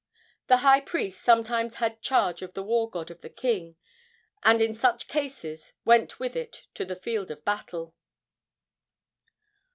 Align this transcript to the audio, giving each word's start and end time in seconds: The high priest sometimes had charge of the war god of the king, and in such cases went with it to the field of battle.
The 0.47 0.57
high 0.65 0.81
priest 0.81 1.21
sometimes 1.21 1.75
had 1.75 2.01
charge 2.01 2.41
of 2.41 2.55
the 2.55 2.63
war 2.63 2.89
god 2.89 3.11
of 3.11 3.21
the 3.21 3.29
king, 3.29 3.75
and 4.41 4.59
in 4.59 4.73
such 4.73 5.07
cases 5.07 5.73
went 5.85 6.19
with 6.19 6.35
it 6.35 6.63
to 6.73 6.85
the 6.85 6.95
field 6.95 7.29
of 7.29 7.45
battle. 7.45 7.93